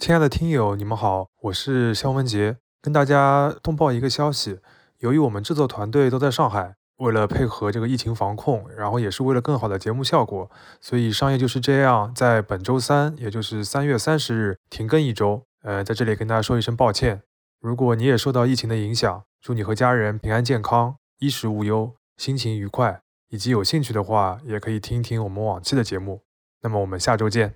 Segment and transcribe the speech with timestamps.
[0.00, 4.58] 亲爱的听友你们好我是肖文杰跟大家通报一个消息。
[5.00, 10.50] 由于我们制作团队都在上海为了配合这个疫情防控然后也是为了更好的节目效果
[10.80, 15.42] 所以商业就是这样在本周三也就是三月三十日停更一周。
[15.62, 17.20] 呃在这里跟大家说一声抱歉。
[17.60, 23.02] 如果你也受到疫情的影响祝你和家人平安健康衣食无忧心情愉快。
[23.28, 26.22] 以及有兴趣的话也可以听一听我们往期的节目。
[26.62, 27.54] 那么我们下周见。